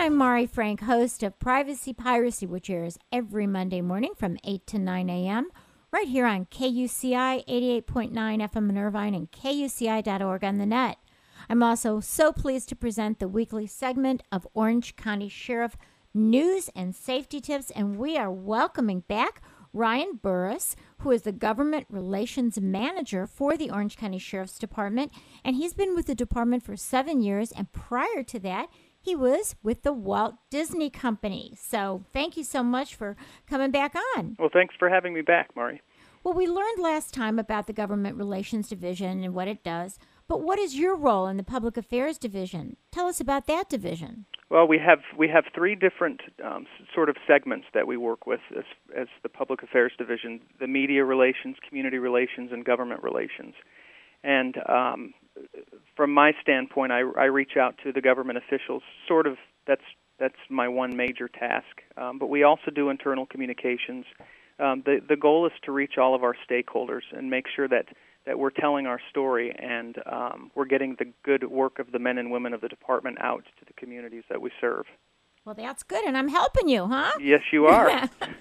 I'm 0.00 0.16
Mari 0.16 0.46
Frank, 0.46 0.80
host 0.80 1.22
of 1.22 1.38
Privacy 1.38 1.92
Piracy, 1.92 2.46
which 2.46 2.70
airs 2.70 2.96
every 3.12 3.46
Monday 3.46 3.82
morning 3.82 4.12
from 4.16 4.38
8 4.44 4.66
to 4.68 4.78
9 4.78 5.10
a.m. 5.10 5.50
right 5.92 6.08
here 6.08 6.24
on 6.24 6.46
KUCI 6.46 7.44
88.9 7.46 8.10
FM 8.10 8.70
in 8.70 8.78
Irvine 8.78 9.14
and 9.14 9.30
KUCI.org 9.30 10.42
on 10.42 10.56
the 10.56 10.64
net. 10.64 10.96
I'm 11.50 11.62
also 11.62 12.00
so 12.00 12.32
pleased 12.32 12.70
to 12.70 12.76
present 12.76 13.18
the 13.18 13.28
weekly 13.28 13.66
segment 13.66 14.22
of 14.32 14.48
Orange 14.54 14.96
County 14.96 15.28
Sheriff 15.28 15.76
News 16.14 16.70
and 16.74 16.96
Safety 16.96 17.38
Tips, 17.38 17.70
and 17.70 17.98
we 17.98 18.16
are 18.16 18.32
welcoming 18.32 19.00
back 19.00 19.42
Ryan 19.74 20.18
Burris, 20.22 20.76
who 21.00 21.10
is 21.10 21.22
the 21.22 21.30
Government 21.30 21.86
Relations 21.90 22.58
Manager 22.58 23.26
for 23.26 23.58
the 23.58 23.70
Orange 23.70 23.98
County 23.98 24.18
Sheriff's 24.18 24.58
Department, 24.58 25.12
and 25.44 25.56
he's 25.56 25.74
been 25.74 25.94
with 25.94 26.06
the 26.06 26.14
department 26.14 26.62
for 26.62 26.74
seven 26.74 27.20
years, 27.20 27.52
and 27.52 27.70
prior 27.70 28.22
to 28.22 28.38
that, 28.38 28.70
he 29.00 29.16
was 29.16 29.56
with 29.62 29.82
the 29.82 29.92
Walt 29.92 30.34
Disney 30.50 30.90
Company. 30.90 31.54
So 31.58 32.04
thank 32.12 32.36
you 32.36 32.44
so 32.44 32.62
much 32.62 32.94
for 32.94 33.16
coming 33.48 33.70
back 33.70 33.94
on. 34.16 34.36
Well, 34.38 34.50
thanks 34.52 34.74
for 34.78 34.88
having 34.88 35.14
me 35.14 35.22
back, 35.22 35.56
Mari. 35.56 35.80
Well, 36.22 36.34
we 36.34 36.46
learned 36.46 36.78
last 36.78 37.14
time 37.14 37.38
about 37.38 37.66
the 37.66 37.72
Government 37.72 38.16
Relations 38.16 38.68
Division 38.68 39.24
and 39.24 39.34
what 39.34 39.48
it 39.48 39.64
does, 39.64 39.98
but 40.28 40.42
what 40.42 40.58
is 40.58 40.76
your 40.76 40.94
role 40.94 41.26
in 41.26 41.38
the 41.38 41.42
Public 41.42 41.78
Affairs 41.78 42.18
Division? 42.18 42.76
Tell 42.92 43.06
us 43.06 43.20
about 43.20 43.46
that 43.46 43.70
division. 43.70 44.26
Well, 44.50 44.66
we 44.66 44.78
have 44.78 44.98
we 45.16 45.28
have 45.28 45.44
three 45.54 45.74
different 45.74 46.20
um, 46.44 46.66
sort 46.94 47.08
of 47.08 47.16
segments 47.26 47.68
that 47.72 47.86
we 47.86 47.96
work 47.96 48.26
with 48.26 48.40
as, 48.56 48.64
as 48.96 49.06
the 49.22 49.28
Public 49.28 49.62
Affairs 49.62 49.92
Division: 49.96 50.40
the 50.58 50.66
Media 50.66 51.04
Relations, 51.04 51.56
Community 51.66 51.98
Relations, 51.98 52.50
and 52.52 52.64
Government 52.64 53.02
Relations. 53.02 53.54
And 54.22 54.56
um, 54.68 55.14
from 55.96 56.12
my 56.12 56.32
standpoint, 56.40 56.92
I, 56.92 57.00
I 57.00 57.24
reach 57.24 57.56
out 57.58 57.76
to 57.84 57.92
the 57.92 58.00
government 58.00 58.38
officials. 58.38 58.82
Sort 59.06 59.26
of 59.26 59.36
that's 59.66 59.82
that's 60.18 60.34
my 60.48 60.68
one 60.68 60.96
major 60.96 61.28
task. 61.28 61.82
Um, 61.96 62.18
but 62.18 62.28
we 62.28 62.42
also 62.42 62.70
do 62.74 62.90
internal 62.90 63.26
communications. 63.26 64.04
Um, 64.58 64.82
the 64.84 65.00
the 65.06 65.16
goal 65.16 65.46
is 65.46 65.52
to 65.64 65.72
reach 65.72 65.98
all 65.98 66.14
of 66.14 66.22
our 66.22 66.36
stakeholders 66.48 67.02
and 67.12 67.30
make 67.30 67.46
sure 67.54 67.68
that 67.68 67.86
that 68.26 68.38
we're 68.38 68.50
telling 68.50 68.86
our 68.86 69.00
story 69.10 69.54
and 69.58 69.96
um, 70.06 70.50
we're 70.54 70.66
getting 70.66 70.96
the 70.98 71.06
good 71.24 71.44
work 71.50 71.78
of 71.78 71.90
the 71.90 71.98
men 71.98 72.18
and 72.18 72.30
women 72.30 72.52
of 72.52 72.60
the 72.60 72.68
department 72.68 73.18
out 73.20 73.44
to 73.58 73.64
the 73.66 73.72
communities 73.72 74.24
that 74.28 74.40
we 74.40 74.50
serve. 74.60 74.84
Well, 75.44 75.54
that's 75.54 75.82
good, 75.82 76.04
and 76.04 76.18
I'm 76.18 76.28
helping 76.28 76.68
you, 76.68 76.86
huh? 76.86 77.12
Yes, 77.18 77.40
you 77.50 77.66
are. 77.66 78.08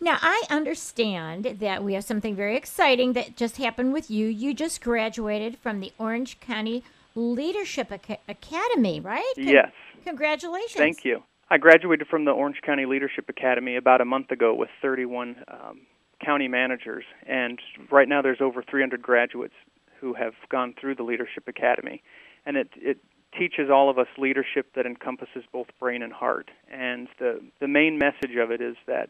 now, 0.00 0.18
I 0.20 0.44
understand 0.50 1.56
that 1.60 1.82
we 1.82 1.94
have 1.94 2.04
something 2.04 2.36
very 2.36 2.56
exciting 2.56 3.14
that 3.14 3.36
just 3.36 3.56
happened 3.56 3.92
with 3.92 4.10
you. 4.10 4.26
You 4.26 4.54
just 4.54 4.80
graduated 4.80 5.58
from 5.58 5.80
the 5.80 5.92
Orange 5.98 6.38
County 6.40 6.84
Leadership 7.14 7.90
Ac- 7.90 8.20
Academy, 8.28 9.00
right? 9.00 9.32
Con- 9.34 9.48
yes. 9.48 9.72
Congratulations. 10.04 10.74
Thank 10.76 11.04
you. 11.04 11.22
I 11.50 11.58
graduated 11.58 12.06
from 12.08 12.24
the 12.24 12.30
Orange 12.30 12.60
County 12.64 12.86
Leadership 12.86 13.28
Academy 13.28 13.76
about 13.76 14.00
a 14.00 14.04
month 14.04 14.30
ago 14.30 14.54
with 14.54 14.68
31 14.82 15.36
um, 15.48 15.80
county 16.24 16.46
managers, 16.46 17.04
and 17.26 17.58
right 17.90 18.08
now 18.08 18.22
there's 18.22 18.40
over 18.40 18.62
300 18.62 19.00
graduates 19.00 19.54
who 20.00 20.14
have 20.14 20.34
gone 20.50 20.74
through 20.80 20.94
the 20.94 21.02
Leadership 21.02 21.48
Academy, 21.48 22.02
and 22.46 22.56
it 22.56 22.68
it 22.76 22.98
teaches 23.36 23.70
all 23.70 23.90
of 23.90 23.98
us 23.98 24.06
leadership 24.16 24.74
that 24.74 24.86
encompasses 24.86 25.44
both 25.52 25.66
brain 25.80 26.02
and 26.02 26.12
heart. 26.12 26.50
And 26.70 27.08
the 27.18 27.40
the 27.60 27.68
main 27.68 27.98
message 27.98 28.36
of 28.38 28.50
it 28.50 28.60
is 28.60 28.76
that 28.86 29.08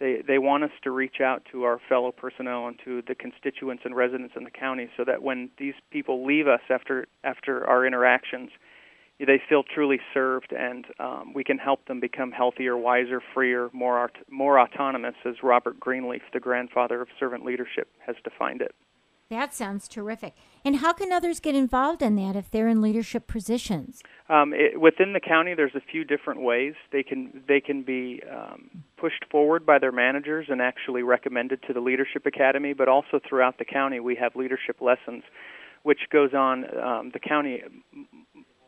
they 0.00 0.22
they 0.26 0.38
want 0.38 0.64
us 0.64 0.70
to 0.82 0.90
reach 0.90 1.20
out 1.20 1.42
to 1.52 1.64
our 1.64 1.80
fellow 1.88 2.12
personnel 2.12 2.66
and 2.66 2.78
to 2.84 3.02
the 3.06 3.14
constituents 3.14 3.82
and 3.84 3.94
residents 3.94 4.34
in 4.36 4.44
the 4.44 4.50
county, 4.50 4.88
so 4.96 5.04
that 5.04 5.22
when 5.22 5.50
these 5.58 5.74
people 5.90 6.24
leave 6.24 6.48
us 6.48 6.60
after 6.68 7.06
after 7.22 7.66
our 7.66 7.86
interactions, 7.86 8.50
they 9.18 9.40
feel 9.48 9.62
truly 9.62 10.00
served, 10.12 10.52
and 10.52 10.86
um, 10.98 11.32
we 11.34 11.44
can 11.44 11.58
help 11.58 11.86
them 11.86 12.00
become 12.00 12.32
healthier, 12.32 12.76
wiser, 12.76 13.22
freer, 13.32 13.70
more 13.72 14.04
aut- 14.04 14.18
more 14.28 14.58
autonomous, 14.58 15.14
as 15.24 15.36
Robert 15.42 15.78
Greenleaf, 15.78 16.22
the 16.32 16.40
grandfather 16.40 17.00
of 17.00 17.08
servant 17.18 17.44
leadership, 17.44 17.88
has 18.04 18.16
defined 18.24 18.60
it. 18.60 18.74
That 19.30 19.54
sounds 19.54 19.88
terrific. 19.88 20.34
And 20.64 20.76
how 20.76 20.92
can 20.92 21.10
others 21.10 21.40
get 21.40 21.54
involved 21.54 22.02
in 22.02 22.14
that 22.16 22.36
if 22.36 22.50
they're 22.50 22.68
in 22.68 22.82
leadership 22.82 23.26
positions? 23.26 24.02
Um, 24.28 24.52
it, 24.52 24.80
within 24.80 25.12
the 25.12 25.20
county, 25.20 25.54
there's 25.54 25.74
a 25.74 25.80
few 25.80 26.04
different 26.04 26.42
ways 26.42 26.74
they 26.92 27.02
can 27.02 27.42
they 27.48 27.60
can 27.60 27.82
be 27.82 28.22
um, 28.30 28.70
pushed 28.96 29.24
forward 29.30 29.64
by 29.64 29.78
their 29.78 29.92
managers 29.92 30.46
and 30.50 30.60
actually 30.60 31.02
recommended 31.02 31.62
to 31.66 31.72
the 31.72 31.80
leadership 31.80 32.26
academy. 32.26 32.74
But 32.74 32.88
also 32.88 33.18
throughout 33.26 33.58
the 33.58 33.64
county, 33.64 33.98
we 33.98 34.14
have 34.16 34.36
leadership 34.36 34.80
lessons, 34.80 35.22
which 35.82 36.00
goes 36.10 36.34
on 36.34 36.64
um, 36.78 37.10
the 37.12 37.20
county 37.20 37.62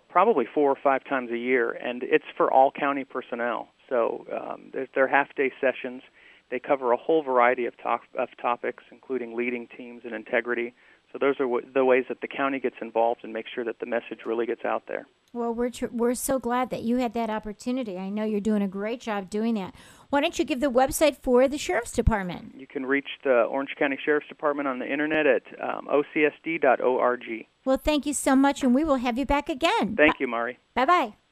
probably 0.08 0.46
four 0.54 0.70
or 0.70 0.78
five 0.82 1.04
times 1.04 1.30
a 1.30 1.36
year, 1.36 1.72
and 1.72 2.02
it's 2.02 2.24
for 2.38 2.50
all 2.50 2.70
county 2.70 3.04
personnel. 3.04 3.68
So 3.86 4.26
um, 4.32 4.70
they're, 4.72 4.88
they're 4.94 5.08
half-day 5.08 5.52
sessions. 5.60 6.02
They 6.50 6.58
cover 6.58 6.92
a 6.92 6.96
whole 6.96 7.22
variety 7.22 7.66
of, 7.66 7.74
of 8.18 8.28
topics, 8.40 8.84
including 8.92 9.36
leading 9.36 9.68
teams 9.76 10.02
and 10.04 10.14
integrity. 10.14 10.74
So 11.12 11.18
those 11.18 11.36
are 11.40 11.44
w- 11.44 11.66
the 11.72 11.84
ways 11.84 12.04
that 12.08 12.20
the 12.20 12.28
county 12.28 12.60
gets 12.60 12.76
involved 12.80 13.20
and 13.24 13.32
make 13.32 13.46
sure 13.52 13.64
that 13.64 13.80
the 13.80 13.86
message 13.86 14.20
really 14.26 14.46
gets 14.46 14.64
out 14.64 14.84
there. 14.86 15.06
Well, 15.32 15.52
we're 15.52 15.70
tr- 15.70 15.86
we're 15.90 16.14
so 16.14 16.38
glad 16.38 16.70
that 16.70 16.82
you 16.82 16.96
had 16.96 17.14
that 17.14 17.30
opportunity. 17.30 17.98
I 17.98 18.08
know 18.08 18.24
you're 18.24 18.40
doing 18.40 18.62
a 18.62 18.68
great 18.68 19.00
job 19.00 19.28
doing 19.28 19.54
that. 19.54 19.74
Why 20.10 20.20
don't 20.20 20.38
you 20.38 20.44
give 20.44 20.60
the 20.60 20.70
website 20.70 21.16
for 21.16 21.48
the 21.48 21.58
sheriff's 21.58 21.92
department? 21.92 22.54
You 22.56 22.66
can 22.66 22.86
reach 22.86 23.08
the 23.24 23.42
Orange 23.42 23.74
County 23.78 23.98
Sheriff's 24.02 24.28
Department 24.28 24.68
on 24.68 24.78
the 24.78 24.90
internet 24.90 25.26
at 25.26 25.42
um, 25.60 25.88
ocsd.org. 25.88 27.46
Well, 27.64 27.76
thank 27.76 28.06
you 28.06 28.14
so 28.14 28.36
much, 28.36 28.62
and 28.62 28.74
we 28.74 28.84
will 28.84 28.96
have 28.96 29.18
you 29.18 29.26
back 29.26 29.48
again. 29.48 29.96
Thank 29.96 30.20
you, 30.20 30.28
Mari. 30.28 30.58
Bye 30.74 30.84
bye. 30.84 31.25